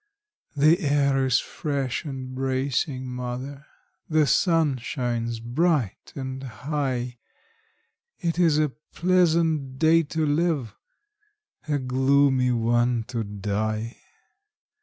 [0.55, 3.67] The air is fresh and bracing, mother;
[4.09, 7.19] the sun shines bright and high;
[8.17, 10.75] It is a pleasant day to live
[11.67, 13.97] a gloomy one to die!